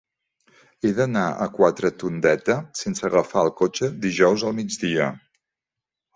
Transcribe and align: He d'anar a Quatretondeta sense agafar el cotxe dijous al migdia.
He 0.87 0.93
d'anar 0.99 1.25
a 1.45 1.45
Quatretondeta 1.57 2.55
sense 2.81 3.05
agafar 3.11 3.45
el 3.49 3.53
cotxe 3.61 3.93
dijous 4.09 4.49
al 4.51 4.59
migdia. 4.63 5.13